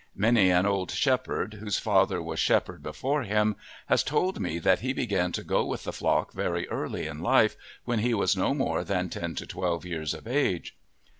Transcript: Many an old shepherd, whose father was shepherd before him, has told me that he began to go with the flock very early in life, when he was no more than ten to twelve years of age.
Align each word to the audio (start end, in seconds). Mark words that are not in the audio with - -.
Many 0.15 0.49
an 0.49 0.65
old 0.65 0.89
shepherd, 0.89 1.53
whose 1.59 1.77
father 1.77 2.23
was 2.23 2.39
shepherd 2.39 2.81
before 2.81 3.21
him, 3.21 3.55
has 3.85 4.01
told 4.01 4.39
me 4.39 4.57
that 4.57 4.79
he 4.79 4.93
began 4.93 5.31
to 5.33 5.43
go 5.43 5.63
with 5.63 5.83
the 5.83 5.93
flock 5.93 6.33
very 6.33 6.67
early 6.69 7.05
in 7.05 7.19
life, 7.19 7.55
when 7.85 7.99
he 7.99 8.15
was 8.15 8.35
no 8.35 8.55
more 8.55 8.83
than 8.83 9.09
ten 9.09 9.35
to 9.35 9.45
twelve 9.45 9.85
years 9.85 10.15
of 10.15 10.25
age. 10.27 10.75